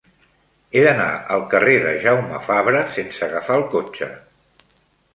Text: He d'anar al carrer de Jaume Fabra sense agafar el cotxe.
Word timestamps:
He 0.73 0.81
d'anar 0.87 1.09
al 1.35 1.43
carrer 1.51 1.77
de 1.85 1.93
Jaume 2.07 2.41
Fabra 2.49 2.83
sense 2.99 3.25
agafar 3.31 3.63
el 3.63 3.71
cotxe. 3.79 4.13